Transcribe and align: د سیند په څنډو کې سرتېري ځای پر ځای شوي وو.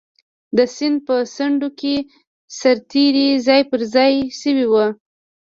د 0.57 0.59
سیند 0.75 0.97
په 1.07 1.15
څنډو 1.35 1.69
کې 1.79 1.95
سرتېري 2.59 3.27
ځای 3.47 3.61
پر 3.69 3.81
ځای 3.93 4.13
شوي 4.41 4.65
وو. 4.71 4.87